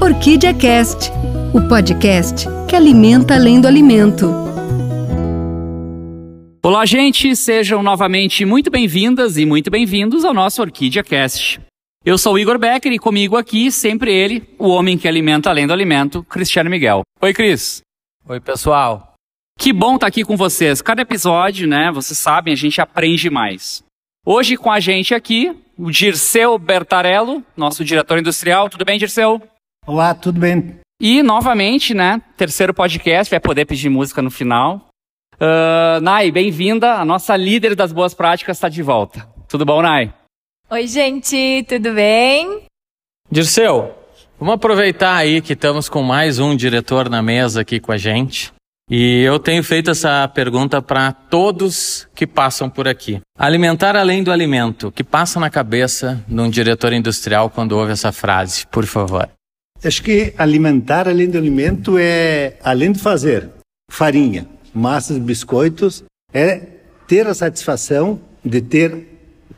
[0.00, 1.10] Orquídea Cast,
[1.54, 4.26] o podcast que alimenta além do alimento.
[6.62, 11.60] Olá, gente, sejam novamente muito bem-vindas e muito bem-vindos ao nosso Orquídea Cast.
[12.04, 15.66] Eu sou o Igor Becker e comigo aqui, sempre ele, o homem que alimenta além
[15.66, 17.00] do alimento, Cristiano Miguel.
[17.22, 17.80] Oi, Cris.
[18.28, 19.14] Oi, pessoal.
[19.58, 20.82] Que bom estar aqui com vocês.
[20.82, 23.82] Cada episódio, né, vocês sabem, a gente aprende mais.
[24.26, 28.68] Hoje com a gente aqui, o Dirceu Bertarello, nosso diretor industrial.
[28.68, 29.40] Tudo bem, Dirceu?
[29.86, 30.80] Olá, tudo bem?
[31.00, 32.20] E novamente, né?
[32.36, 34.88] Terceiro podcast, vai poder pedir música no final.
[35.34, 36.94] Uh, Nai, bem-vinda.
[36.94, 39.28] A nossa líder das boas práticas está de volta.
[39.46, 40.12] Tudo bom, Nai?
[40.68, 42.64] Oi, gente, tudo bem?
[43.30, 43.94] Dirceu,
[44.40, 48.52] vamos aproveitar aí que estamos com mais um diretor na mesa aqui com a gente.
[48.90, 53.20] E eu tenho feito essa pergunta para todos que passam por aqui.
[53.38, 58.10] Alimentar além do alimento, que passa na cabeça de um diretor industrial quando ouve essa
[58.10, 59.28] frase, por favor?
[59.84, 63.48] Acho que alimentar além do alimento é, além de fazer
[63.90, 66.60] farinha, massas, biscoitos, é
[67.06, 69.06] ter a satisfação de ter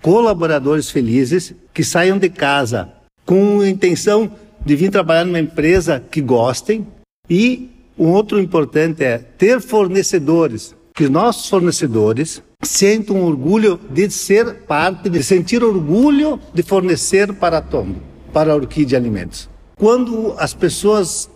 [0.03, 2.93] colaboradores felizes que saiam de casa
[3.25, 4.31] com a intenção
[4.65, 6.87] de vir trabalhar numa empresa que gostem
[7.29, 15.09] e um outro importante é ter fornecedores, que nossos fornecedores sintam orgulho de ser parte,
[15.11, 18.01] de sentir orgulho de fornecer para a Tombo,
[18.33, 19.49] para a Orquídea Alimentos.
[19.79, 21.31] Quando as pessoas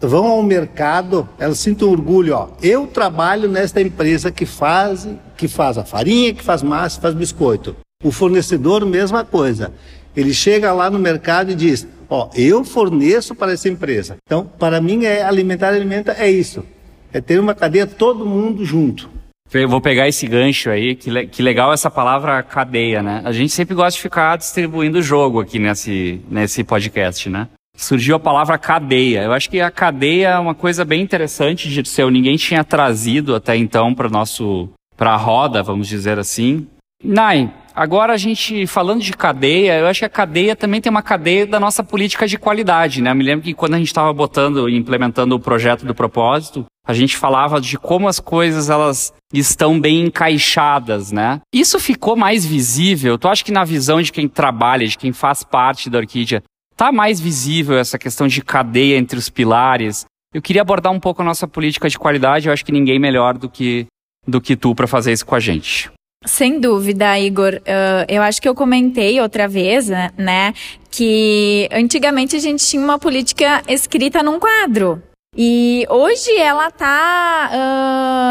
[0.00, 5.76] vão ao mercado, elas sentem orgulho, ó, eu trabalho nesta empresa que faz, que faz
[5.76, 7.76] a farinha, que faz massa, faz biscoito.
[8.02, 9.72] O fornecedor, mesma coisa.
[10.16, 14.16] Ele chega lá no mercado e diz, ó, eu forneço para essa empresa.
[14.26, 16.64] Então, para mim, é alimentar alimenta é isso.
[17.12, 19.10] É ter uma cadeia todo mundo junto.
[19.52, 23.20] Eu vou pegar esse gancho aí, que, le que legal essa palavra cadeia, né?
[23.22, 27.48] A gente sempre gosta de ficar distribuindo o jogo aqui nesse, nesse podcast, né?
[27.76, 29.22] Surgiu a palavra cadeia.
[29.22, 32.10] Eu acho que a cadeia é uma coisa bem interessante, Dirceu.
[32.10, 36.66] Ninguém tinha trazido até então para nosso para a roda, vamos dizer assim.
[37.02, 41.02] Nai, agora a gente falando de cadeia, eu acho que a cadeia também tem uma
[41.02, 43.10] cadeia da nossa política de qualidade, né?
[43.10, 46.64] Eu me lembro que quando a gente estava botando e implementando o projeto do propósito,
[46.86, 51.40] a gente falava de como as coisas elas estão bem encaixadas, né?
[51.52, 53.18] Isso ficou mais visível.
[53.18, 56.42] Tu acha que na visão de quem trabalha, de quem faz parte da Orquídea,
[56.82, 60.04] Está mais visível essa questão de cadeia entre os pilares.
[60.34, 62.48] Eu queria abordar um pouco a nossa política de qualidade.
[62.48, 63.86] Eu acho que ninguém melhor do que,
[64.26, 65.92] do que tu para fazer isso com a gente.
[66.26, 67.54] Sem dúvida, Igor.
[67.54, 70.54] Uh, eu acho que eu comentei outra vez, né,
[70.90, 75.00] que antigamente a gente tinha uma política escrita num quadro.
[75.36, 77.48] E hoje ela está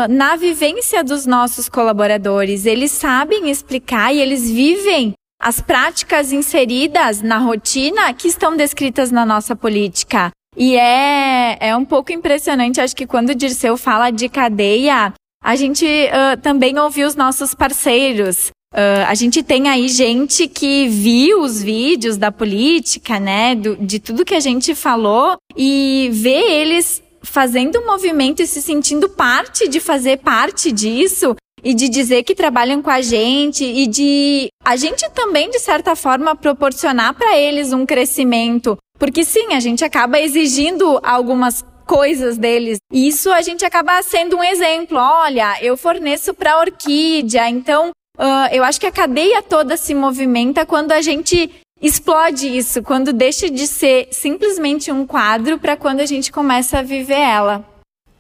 [0.10, 2.66] uh, na vivência dos nossos colaboradores.
[2.66, 9.26] Eles sabem explicar e eles vivem as práticas inseridas na rotina que estão descritas na
[9.26, 10.30] nossa política.
[10.56, 15.14] E é, é um pouco impressionante, acho que quando o Dirceu fala de cadeia,
[15.44, 18.52] a gente uh, também ouviu os nossos parceiros.
[18.74, 24.00] Uh, a gente tem aí gente que viu os vídeos da política, né, do, de
[24.00, 29.68] tudo que a gente falou e vê eles fazendo um movimento e se sentindo parte
[29.68, 34.76] de fazer parte disso e de dizer que trabalham com a gente e de a
[34.76, 40.20] gente também de certa forma proporcionar para eles um crescimento, porque sim, a gente acaba
[40.20, 42.78] exigindo algumas coisas deles.
[42.92, 44.98] E isso a gente acaba sendo um exemplo.
[44.98, 50.66] Olha, eu forneço para orquídea, então uh, eu acho que a cadeia toda se movimenta
[50.66, 51.50] quando a gente
[51.82, 56.84] explode isso, quando deixa de ser simplesmente um quadro para quando a gente começa a
[56.84, 57.66] viver ela.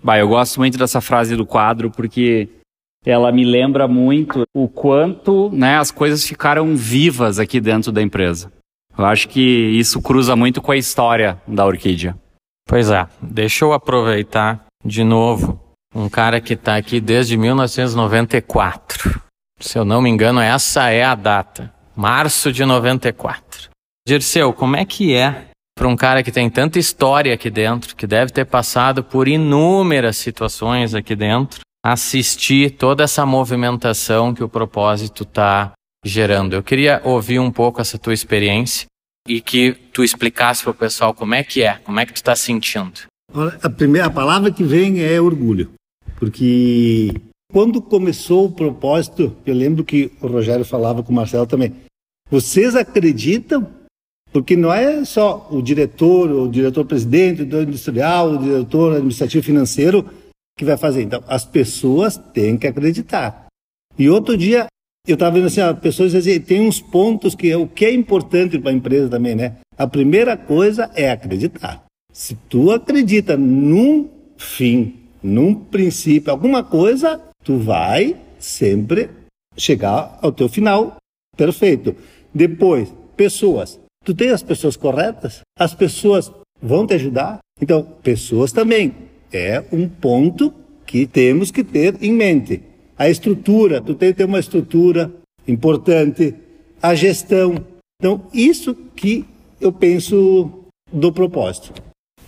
[0.03, 2.49] Bah, eu gosto muito dessa frase do quadro porque
[3.05, 8.51] ela me lembra muito o quanto né, as coisas ficaram vivas aqui dentro da empresa.
[8.97, 12.15] Eu acho que isso cruza muito com a história da Orquídea.
[12.67, 15.59] Pois é, deixa eu aproveitar de novo
[15.93, 19.21] um cara que está aqui desde 1994.
[19.59, 21.73] Se eu não me engano, essa é a data.
[21.95, 23.69] Março de 94.
[24.07, 25.47] Dirceu, como é que é
[25.77, 30.17] para um cara que tem tanta história aqui dentro, que deve ter passado por inúmeras
[30.17, 35.71] situações aqui dentro, assistir toda essa movimentação que o propósito está
[36.05, 36.53] gerando.
[36.53, 38.85] Eu queria ouvir um pouco essa tua experiência
[39.27, 42.17] e que tu explicasse para o pessoal como é que é, como é que tu
[42.17, 43.01] está sentindo.
[43.61, 45.71] A primeira palavra que vem é orgulho,
[46.17, 47.13] porque
[47.51, 51.73] quando começou o propósito, eu lembro que o Rogério falava com o Marcelo também.
[52.29, 53.67] Vocês acreditam?
[54.31, 60.05] Porque não é só o diretor, o diretor-presidente, o diretor industrial, o diretor administrativo financeiro
[60.57, 61.03] que vai fazer.
[61.03, 63.47] Então, as pessoas têm que acreditar.
[63.97, 64.67] E outro dia,
[65.07, 67.93] eu estava vendo assim, as pessoas dizem, tem uns pontos que é o que é
[67.93, 69.57] importante para a empresa também, né?
[69.77, 71.83] A primeira coisa é acreditar.
[72.13, 79.09] Se tu acredita num fim, num princípio, alguma coisa, tu vai sempre
[79.57, 80.97] chegar ao teu final
[81.35, 81.95] perfeito.
[82.33, 83.79] Depois, pessoas.
[84.03, 85.41] Tu tem as pessoas corretas?
[85.57, 86.31] As pessoas
[86.61, 87.39] vão te ajudar?
[87.59, 88.93] Então, pessoas também
[89.31, 90.53] é um ponto
[90.85, 92.61] que temos que ter em mente.
[92.97, 95.11] A estrutura, tu tem que ter uma estrutura
[95.47, 96.35] importante,
[96.81, 97.65] a gestão.
[97.99, 99.25] Então, isso que
[99.59, 100.49] eu penso
[100.91, 101.73] do propósito.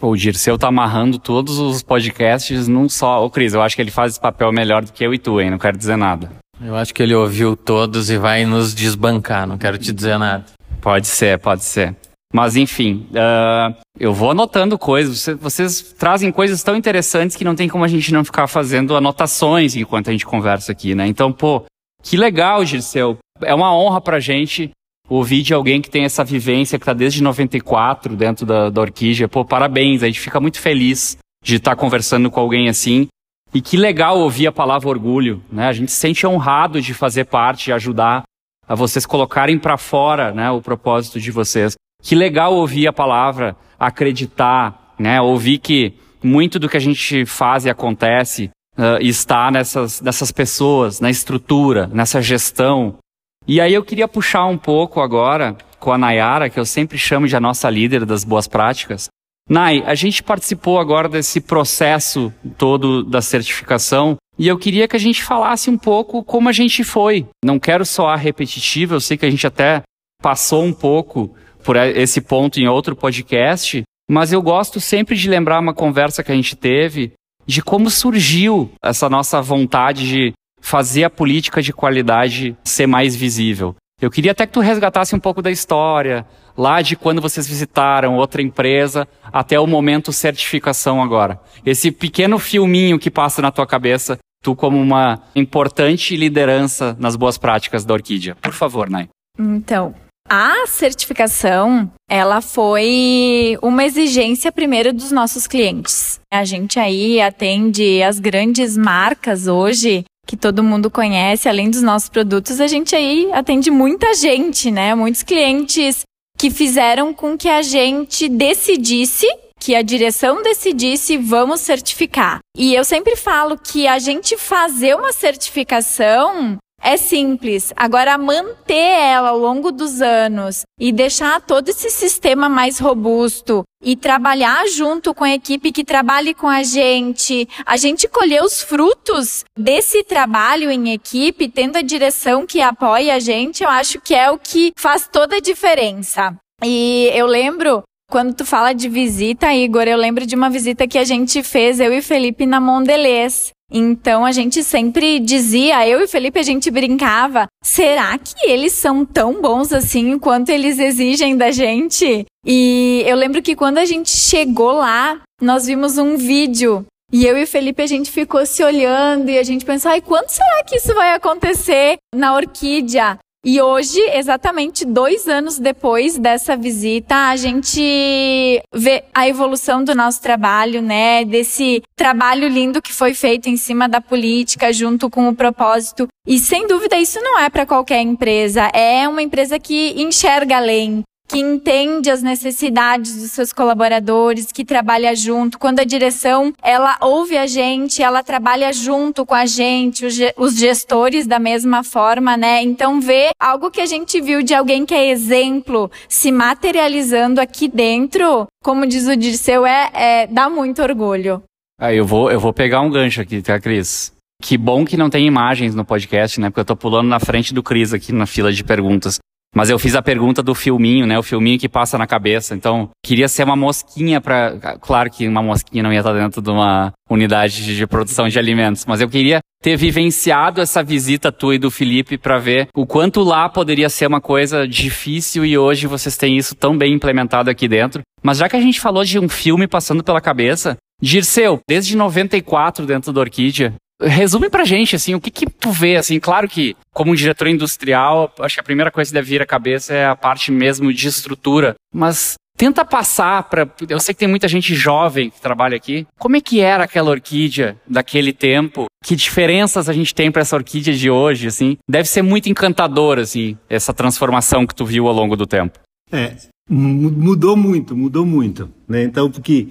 [0.01, 3.23] O Dirceu tá amarrando todos os podcasts num só.
[3.23, 5.39] Ô, Cris, eu acho que ele faz esse papel melhor do que eu e tu,
[5.39, 5.49] hein?
[5.49, 6.29] Não quero dizer nada.
[6.61, 10.45] Eu acho que ele ouviu todos e vai nos desbancar, não quero te dizer nada.
[10.81, 11.95] Pode ser, pode ser.
[12.33, 15.37] Mas enfim, uh, eu vou anotando coisas.
[15.39, 19.75] Vocês trazem coisas tão interessantes que não tem como a gente não ficar fazendo anotações
[19.75, 21.05] enquanto a gente conversa aqui, né?
[21.05, 21.63] Então, pô,
[22.01, 23.19] que legal, Dirceu.
[23.43, 24.71] É uma honra pra gente
[25.07, 29.27] ouvir de alguém que tem essa vivência, que está desde 94 dentro da, da Orquídea.
[29.27, 33.07] Pô, parabéns, a gente fica muito feliz de estar tá conversando com alguém assim.
[33.53, 35.67] E que legal ouvir a palavra orgulho, né?
[35.67, 38.23] A gente se sente honrado de fazer parte, de ajudar
[38.67, 41.75] a vocês colocarem para fora, né, o propósito de vocês.
[42.03, 45.19] Que legal ouvir a palavra acreditar, né?
[45.21, 50.99] Ouvir que muito do que a gente faz e acontece uh, está nessas, nessas pessoas,
[50.99, 52.97] na estrutura, nessa gestão,
[53.45, 57.27] e aí eu queria puxar um pouco agora com a Nayara, que eu sempre chamo
[57.27, 59.09] de a nossa líder das boas práticas.
[59.49, 64.99] Nay, a gente participou agora desse processo todo da certificação e eu queria que a
[64.99, 67.27] gente falasse um pouco como a gente foi.
[67.43, 69.81] Não quero soar repetitivo, eu sei que a gente até
[70.21, 75.59] passou um pouco por esse ponto em outro podcast, mas eu gosto sempre de lembrar
[75.59, 77.13] uma conversa que a gente teve
[77.45, 83.75] de como surgiu essa nossa vontade de fazer a política de qualidade ser mais visível.
[84.01, 86.25] Eu queria até que tu resgatasse um pouco da história,
[86.57, 91.39] lá de quando vocês visitaram outra empresa até o momento certificação agora.
[91.65, 97.37] Esse pequeno filminho que passa na tua cabeça, tu como uma importante liderança nas boas
[97.37, 98.35] práticas da Orquídea.
[98.41, 99.07] Por favor, Nai.
[99.39, 99.95] Então,
[100.29, 106.19] a certificação, ela foi uma exigência primeiro dos nossos clientes.
[106.33, 112.09] A gente aí atende as grandes marcas hoje que todo mundo conhece, além dos nossos
[112.09, 114.95] produtos, a gente aí atende muita gente, né?
[114.95, 116.03] Muitos clientes
[116.37, 119.27] que fizeram com que a gente decidisse
[119.59, 122.39] que a direção decidisse vamos certificar.
[122.57, 127.71] E eu sempre falo que a gente fazer uma certificação é simples.
[127.75, 133.95] Agora, manter ela ao longo dos anos e deixar todo esse sistema mais robusto e
[133.95, 139.43] trabalhar junto com a equipe que trabalhe com a gente, a gente colher os frutos
[139.57, 144.29] desse trabalho em equipe, tendo a direção que apoia a gente, eu acho que é
[144.29, 146.35] o que faz toda a diferença.
[146.63, 147.83] E eu lembro
[148.13, 151.79] quando tu fala de visita, Igor, eu lembro de uma visita que a gente fez,
[151.79, 153.49] eu e Felipe, na Mondelez.
[153.71, 159.03] Então a gente sempre dizia, eu e Felipe a gente brincava, será que eles são
[159.03, 162.23] tão bons assim quanto eles exigem da gente?
[162.45, 167.35] E eu lembro que quando a gente chegou lá, nós vimos um vídeo e eu
[167.35, 170.63] e o Felipe a gente ficou se olhando e a gente pensou, ai, quando será
[170.63, 173.17] que isso vai acontecer na Orquídea?
[173.45, 180.21] E hoje, exatamente dois anos depois dessa visita, a gente vê a evolução do nosso
[180.21, 181.25] trabalho, né?
[181.25, 186.07] Desse trabalho lindo que foi feito em cima da política, junto com o propósito.
[186.25, 188.69] E sem dúvida, isso não é para qualquer empresa.
[188.73, 195.15] É uma empresa que enxerga além, que entende as necessidades dos seus colaboradores, que trabalha
[195.15, 195.57] junto.
[195.57, 200.05] Quando a direção, ela ouve a gente, ela trabalha junto com a gente,
[200.37, 202.61] os gestores da mesma forma, né?
[202.61, 207.67] Então ver algo que a gente viu de alguém que é exemplo se materializando aqui
[207.67, 211.41] dentro, como diz o Dirceu, é, é dá muito orgulho.
[211.79, 214.13] Ah, eu vou, eu vou pegar um gancho aqui, tá, Cris?
[214.41, 216.49] Que bom que não tem imagens no podcast, né?
[216.49, 219.19] Porque eu tô pulando na frente do Cris aqui na fila de perguntas.
[219.53, 221.17] Mas eu fiz a pergunta do filminho, né?
[221.17, 222.55] O filminho que passa na cabeça.
[222.55, 226.49] Então, queria ser uma mosquinha para, claro que uma mosquinha não ia estar dentro de
[226.49, 231.59] uma unidade de produção de alimentos, mas eu queria ter vivenciado essa visita tua e
[231.59, 236.17] do Felipe para ver o quanto lá poderia ser uma coisa difícil e hoje vocês
[236.17, 238.01] têm isso tão bem implementado aqui dentro.
[238.21, 242.85] Mas já que a gente falou de um filme passando pela cabeça, Dirceu, desde 94
[242.85, 246.75] dentro da Orquídea, Resume pra gente, assim, o que que tu vê, assim, claro que,
[246.93, 250.05] como um diretor industrial, acho que a primeira coisa que deve vir à cabeça é
[250.05, 254.75] a parte mesmo de estrutura, mas tenta passar para, eu sei que tem muita gente
[254.75, 258.85] jovem que trabalha aqui, como é que era aquela orquídea daquele tempo?
[259.03, 261.77] Que diferenças a gente tem para essa orquídea de hoje, assim?
[261.89, 265.79] Deve ser muito encantador, assim, essa transformação que tu viu ao longo do tempo.
[266.11, 266.35] É,
[266.69, 268.69] Mudou muito, mudou muito.
[268.87, 269.03] Né?
[269.03, 269.67] Então, porque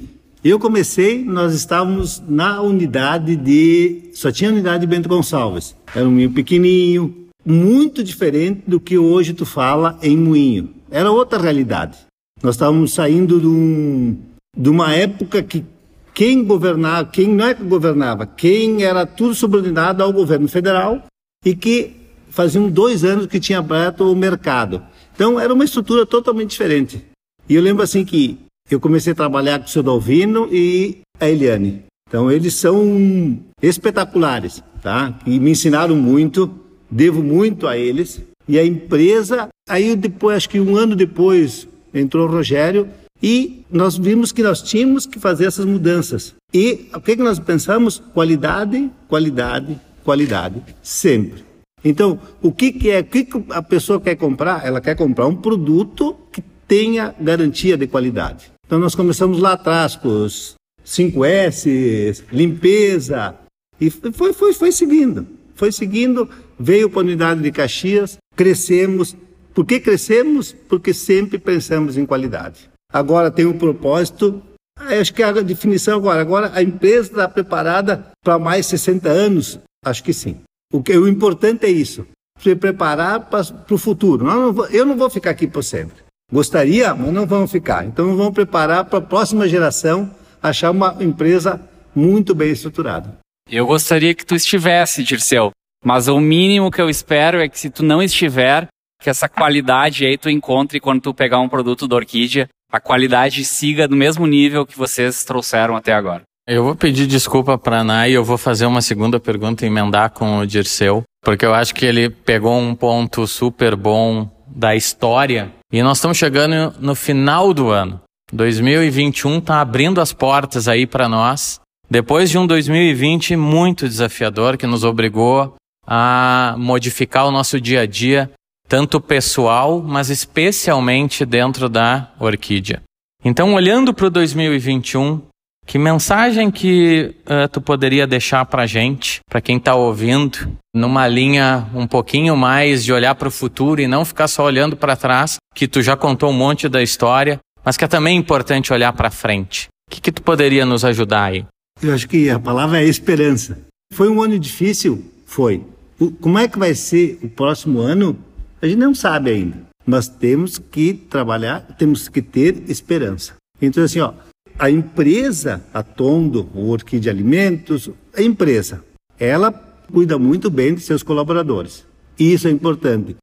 [0.48, 4.10] eu comecei, nós estávamos na unidade de.
[4.12, 5.76] Só tinha unidade de Bento Gonçalves.
[5.94, 10.70] Era um moinho pequenininho, muito diferente do que hoje tu fala em moinho.
[10.90, 11.98] Era outra realidade.
[12.42, 14.18] Nós estávamos saindo de, um,
[14.56, 15.64] de uma época que
[16.12, 21.04] quem governava, quem não é que governava, quem era tudo subordinado ao governo federal
[21.44, 21.92] e que
[22.28, 24.82] faziam dois anos que tinha aberto o mercado.
[25.14, 27.04] Então era uma estrutura totalmente diferente.
[27.48, 28.38] E eu lembro assim que
[28.70, 31.84] eu comecei a trabalhar com o seu Dalvino e a Eliane.
[32.08, 35.18] Então eles são espetaculares, tá?
[35.26, 36.50] E me ensinaram muito,
[36.90, 38.20] devo muito a eles.
[38.48, 42.88] E a empresa, aí depois, acho que um ano depois, entrou o Rogério
[43.22, 46.34] e nós vimos que nós tínhamos que fazer essas mudanças.
[46.52, 48.02] E o que, que nós pensamos?
[48.12, 51.44] Qualidade, qualidade, qualidade, sempre.
[51.84, 54.66] Então, o que, que é, o que, que a pessoa quer comprar?
[54.66, 58.51] Ela quer comprar um produto que tenha garantia de qualidade.
[58.72, 63.34] Então, nós começamos lá atrás com os 5S, limpeza,
[63.78, 65.26] e foi, foi, foi seguindo.
[65.54, 66.26] Foi seguindo,
[66.58, 69.14] veio para a unidade de Caxias, crescemos.
[69.52, 70.52] Por que crescemos?
[70.70, 74.42] Porque sempre pensamos em qualidade agora tem um propósito.
[74.78, 79.58] Acho que a definição agora, agora a empresa está preparada para mais 60 anos?
[79.84, 80.40] Acho que sim.
[80.72, 82.06] O, que, o importante é isso,
[82.38, 84.24] se preparar para o futuro.
[84.24, 85.96] Não, não vou, eu não vou ficar aqui por sempre.
[86.32, 87.84] Gostaria, mas não vamos ficar.
[87.84, 90.10] Então vamos preparar para a próxima geração
[90.42, 91.60] achar uma empresa
[91.94, 93.18] muito bem estruturada.
[93.50, 95.50] Eu gostaria que tu estivesse, Dirceu.
[95.84, 98.66] Mas o mínimo que eu espero é que se tu não estiver,
[99.02, 103.44] que essa qualidade aí tu encontre quando tu pegar um produto da Orquídea a qualidade
[103.44, 106.22] siga no mesmo nível que vocês trouxeram até agora.
[106.48, 109.68] Eu vou pedir desculpa para a Nai e eu vou fazer uma segunda pergunta e
[109.68, 114.74] emendar com o Dirceu, porque eu acho que ele pegou um ponto super bom da
[114.74, 118.00] história e nós estamos chegando no final do ano.
[118.32, 121.60] 2021 está abrindo as portas aí para nós.
[121.90, 125.54] Depois de um 2020 muito desafiador que nos obrigou
[125.86, 128.30] a modificar o nosso dia a dia,
[128.68, 132.82] tanto pessoal, mas especialmente dentro da orquídea.
[133.24, 135.22] Então, olhando para o 2021,
[135.66, 141.66] que mensagem que uh, tu poderia deixar para gente, para quem está ouvindo, numa linha
[141.74, 145.36] um pouquinho mais de olhar para o futuro e não ficar só olhando para trás,
[145.54, 149.10] que tu já contou um monte da história, mas que é também importante olhar para
[149.10, 149.68] frente.
[149.88, 151.46] O que, que tu poderia nos ajudar aí?
[151.82, 153.58] Eu acho que a palavra é esperança.
[153.92, 155.04] Foi um ano difícil?
[155.26, 155.62] Foi.
[155.98, 158.18] O, como é que vai ser o próximo ano?
[158.60, 163.34] A gente não sabe ainda, mas temos que trabalhar, temos que ter esperança.
[163.60, 164.12] Então, assim, ó,
[164.58, 168.82] a empresa, a Tondo, o Orquídea Alimentos, a empresa,
[169.18, 169.52] ela
[169.92, 171.84] cuida muito bem de seus colaboradores.
[172.18, 173.16] Isso é importante.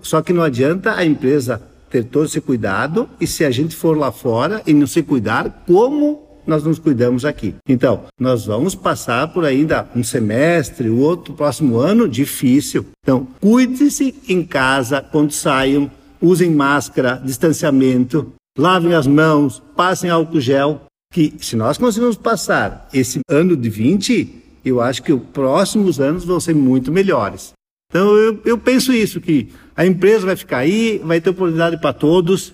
[0.00, 1.60] Só que não adianta a empresa
[1.90, 5.64] ter todo esse cuidado e se a gente for lá fora e não se cuidar,
[5.66, 7.54] como nós nos cuidamos aqui.
[7.68, 12.86] Então, nós vamos passar por ainda um semestre, o outro próximo ano difícil.
[13.02, 20.82] Então, cuide-se em casa quando saiam, usem máscara, distanciamento, lavem as mãos, passem álcool gel,
[21.12, 26.24] que se nós conseguirmos passar esse ano de 20, eu acho que os próximos anos
[26.24, 27.52] vão ser muito melhores.
[27.90, 31.92] Então eu, eu penso isso, que a empresa vai ficar aí, vai ter oportunidade para
[31.92, 32.52] todos,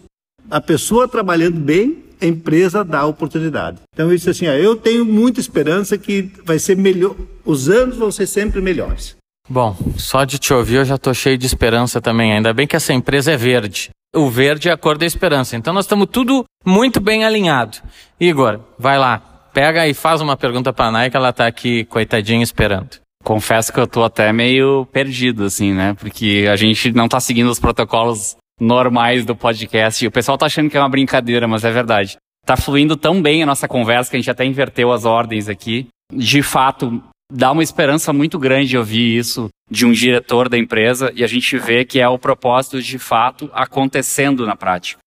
[0.48, 3.78] a pessoa trabalhando bem a empresa dá oportunidade.
[3.92, 8.26] Então, isso assim, eu tenho muita esperança que vai ser melhor, os anos vão ser
[8.26, 9.16] sempre melhores.
[9.48, 12.32] Bom, só de te ouvir eu já estou cheio de esperança também.
[12.32, 13.90] Ainda bem que essa empresa é verde.
[14.14, 15.56] O verde é a cor da esperança.
[15.56, 17.78] Então nós estamos tudo muito bem alinhado.
[18.18, 19.18] Igor, vai lá.
[19.52, 22.98] Pega e faz uma pergunta para a Nai ela está aqui, coitadinha, esperando.
[23.22, 25.94] Confesso que eu estou até meio perdido, assim, né?
[25.94, 30.06] Porque a gente não está seguindo os protocolos normais do podcast.
[30.06, 32.16] O pessoal tá achando que é uma brincadeira, mas é verdade.
[32.44, 35.86] Tá fluindo tão bem a nossa conversa que a gente até inverteu as ordens aqui.
[36.12, 37.02] De fato,
[37.34, 41.58] dá uma esperança muito grande ouvir isso de um diretor da empresa e a gente
[41.58, 45.00] vê que é o propósito de fato acontecendo na prática.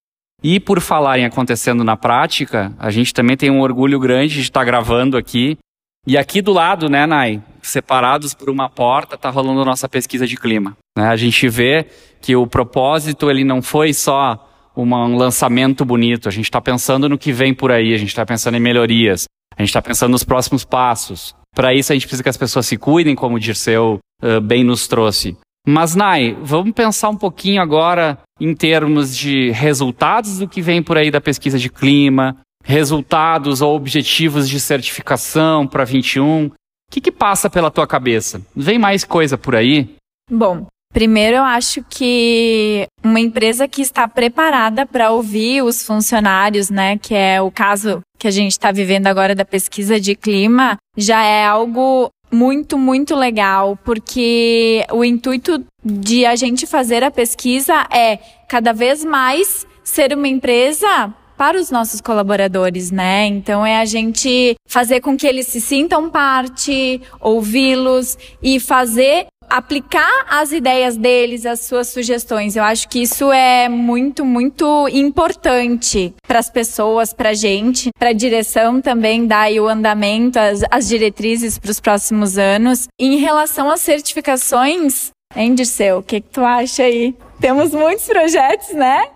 [0.43, 4.41] E por falar em acontecendo na prática, a gente também tem um orgulho grande de
[4.41, 5.57] estar gravando aqui.
[6.05, 10.27] E aqui do lado, né, Nai, separados por uma porta, tá rolando a nossa pesquisa
[10.27, 10.77] de clima.
[10.97, 11.07] Né?
[11.07, 11.87] A gente vê
[12.21, 14.43] que o propósito ele não foi só
[14.75, 16.27] um lançamento bonito.
[16.27, 19.25] A gente está pensando no que vem por aí, a gente está pensando em melhorias,
[19.55, 21.33] a gente está pensando nos próximos passos.
[21.57, 24.63] Para isso a gente precisa que as pessoas se cuidem, como o Dirceu uh, bem
[24.63, 25.35] nos trouxe.
[25.67, 30.99] Mas, Nai, vamos pensar um pouquinho agora em termos de resultados do que vem por
[30.99, 36.45] aí da pesquisa de clima, resultados ou objetivos de certificação para 21.
[36.45, 36.51] O
[36.91, 38.39] que, que passa pela tua cabeça?
[38.55, 39.95] Vem mais coisa por aí?
[40.29, 46.97] Bom, Primeiro, eu acho que uma empresa que está preparada para ouvir os funcionários, né,
[46.97, 51.23] que é o caso que a gente está vivendo agora da pesquisa de clima, já
[51.23, 58.17] é algo muito, muito legal, porque o intuito de a gente fazer a pesquisa é
[58.47, 63.27] cada vez mais ser uma empresa para os nossos colaboradores, né?
[63.27, 70.25] Então é a gente fazer com que eles se sintam parte, ouvi-los e fazer aplicar
[70.29, 72.55] as ideias deles, as suas sugestões.
[72.55, 78.09] Eu acho que isso é muito, muito importante para as pessoas, para a gente, para
[78.09, 82.87] a direção também dar o andamento, as, as diretrizes para os próximos anos.
[82.99, 87.15] Em relação às certificações, hein, Dirceu, o que, que tu acha aí?
[87.39, 89.07] Temos muitos projetos, né?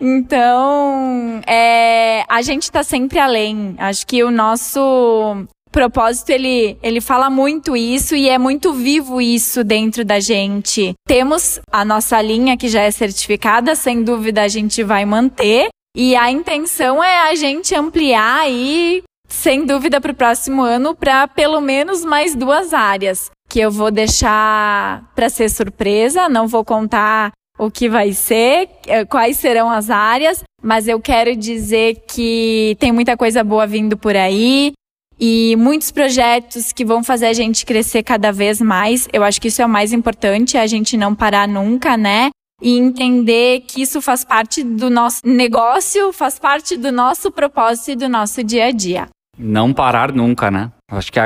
[0.00, 3.74] Então, é, a gente está sempre além.
[3.78, 9.64] Acho que o nosso propósito ele, ele fala muito isso e é muito vivo isso
[9.64, 10.94] dentro da gente.
[11.04, 15.66] Temos a nossa linha que já é certificada, sem dúvida a gente vai manter.
[15.96, 21.26] E a intenção é a gente ampliar aí, sem dúvida, para o próximo ano para
[21.26, 23.30] pelo menos mais duas áreas.
[23.48, 29.04] Que eu vou deixar para ser surpresa, não vou contar o que vai ser, eh,
[29.04, 34.16] quais serão as áreas, mas eu quero dizer que tem muita coisa boa vindo por
[34.16, 34.72] aí
[35.18, 39.08] e muitos projetos que vão fazer a gente crescer cada vez mais.
[39.12, 42.30] Eu acho que isso é o mais importante, a gente não parar nunca, né?
[42.62, 47.96] E entender que isso faz parte do nosso negócio, faz parte do nosso propósito e
[47.96, 49.08] do nosso dia a dia.
[49.36, 50.70] Não parar nunca, né?
[50.90, 51.18] Acho que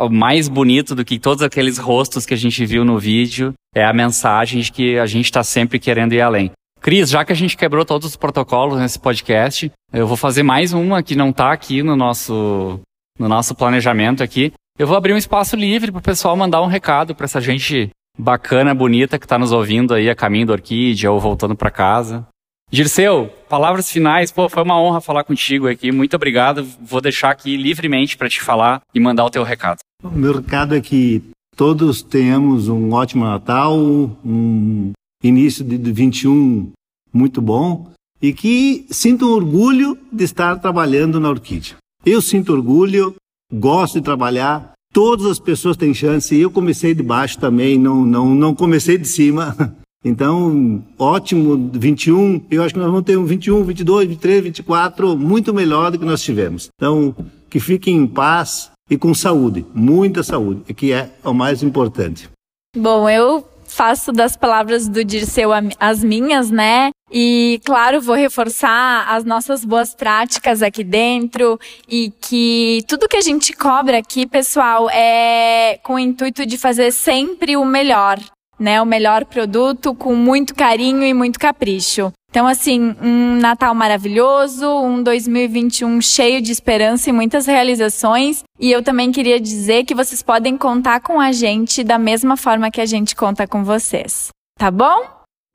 [0.00, 3.84] o mais bonito do que todos aqueles rostos que a gente viu no vídeo é
[3.84, 6.50] a mensagem de que a gente está sempre querendo ir além.
[6.80, 10.72] Cris, já que a gente quebrou todos os protocolos nesse podcast, eu vou fazer mais
[10.72, 12.80] uma que não está aqui no nosso
[13.18, 14.52] no nosso planejamento aqui.
[14.78, 17.90] Eu vou abrir um espaço livre para o pessoal mandar um recado para essa gente
[18.18, 22.26] bacana, bonita que está nos ouvindo aí a caminho da Orquídea ou voltando para casa.
[22.70, 24.30] Dirceu, palavras finais.
[24.30, 25.90] Pô, foi uma honra falar contigo aqui.
[25.90, 26.66] Muito obrigado.
[26.80, 29.78] Vou deixar aqui livremente para te falar e mandar o teu recado.
[30.02, 31.22] O meu recado é que
[31.56, 34.92] todos tenhamos um ótimo Natal, um
[35.24, 36.70] início de 21
[37.12, 41.76] muito bom e que sintam orgulho de estar trabalhando na Orquídea.
[42.04, 43.14] Eu sinto orgulho,
[43.52, 46.36] gosto de trabalhar, todas as pessoas têm chance.
[46.36, 49.56] Eu comecei de baixo também, não, não, não comecei de cima.
[50.04, 52.46] Então, ótimo, 21.
[52.48, 56.04] Eu acho que nós vamos ter um 21, 22, 23, 24 muito melhor do que
[56.04, 56.68] nós tivemos.
[56.76, 57.14] Então,
[57.50, 62.30] que fiquem em paz e com saúde, muita saúde, que é o mais importante.
[62.76, 66.90] Bom, eu faço das palavras do Dirceu as minhas, né?
[67.10, 73.20] E, claro, vou reforçar as nossas boas práticas aqui dentro e que tudo que a
[73.20, 78.18] gente cobra aqui, pessoal, é com o intuito de fazer sempre o melhor,
[78.58, 78.80] né?
[78.82, 82.12] O melhor produto com muito carinho e muito capricho.
[82.30, 88.42] Então, assim, um Natal maravilhoso, um 2021 cheio de esperança e muitas realizações.
[88.60, 92.70] E eu também queria dizer que vocês podem contar com a gente da mesma forma
[92.70, 94.28] que a gente conta com vocês.
[94.58, 95.06] Tá bom?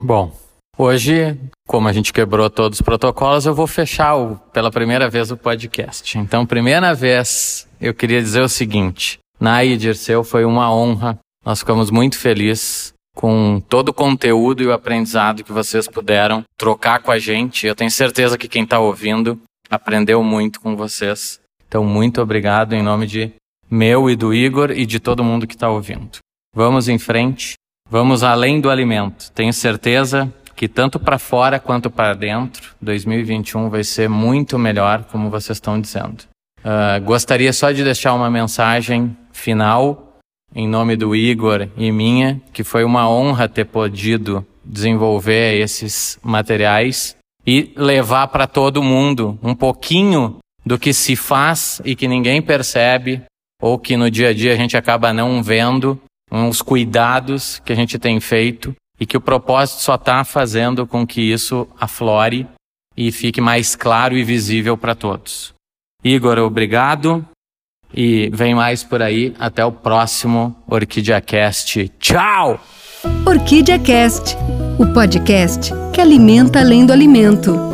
[0.02, 0.32] Bom,
[0.76, 5.30] hoje, como a gente quebrou todos os protocolos, eu vou fechar o, pela primeira vez
[5.30, 6.18] o podcast.
[6.18, 11.18] Então, primeira vez, eu queria dizer o seguinte: Nai e Dirceu, foi uma honra.
[11.44, 17.00] Nós ficamos muito felizes com todo o conteúdo e o aprendizado que vocês puderam trocar
[17.00, 17.66] com a gente.
[17.66, 21.40] Eu tenho certeza que quem está ouvindo aprendeu muito com vocês.
[21.66, 23.32] Então, muito obrigado em nome de
[23.70, 26.18] meu e do Igor e de todo mundo que está ouvindo.
[26.54, 27.54] Vamos em frente,
[27.88, 29.30] vamos além do alimento.
[29.32, 35.30] Tenho certeza que tanto para fora quanto para dentro, 2021 vai ser muito melhor, como
[35.30, 36.24] vocês estão dizendo.
[36.60, 40.03] Uh, gostaria só de deixar uma mensagem final
[40.54, 47.16] em nome do Igor e minha, que foi uma honra ter podido desenvolver esses materiais
[47.46, 53.22] e levar para todo mundo um pouquinho do que se faz e que ninguém percebe
[53.60, 57.76] ou que no dia a dia a gente acaba não vendo, uns cuidados que a
[57.76, 62.46] gente tem feito e que o propósito só está fazendo com que isso aflore
[62.96, 65.52] e fique mais claro e visível para todos.
[66.02, 67.26] Igor, obrigado.
[67.96, 69.34] E vem mais por aí.
[69.38, 71.90] Até o próximo Orquídea Cast.
[71.98, 72.60] Tchau!
[73.26, 74.36] Orquídea Cast,
[74.78, 77.73] o podcast que alimenta além do alimento.